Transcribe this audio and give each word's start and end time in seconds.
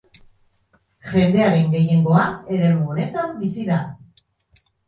Jendearen 1.11 1.69
gehiengoa 1.75 2.25
eremu 2.57 2.91
honetan 2.95 3.39
bizi 3.45 3.71
da. 3.73 3.79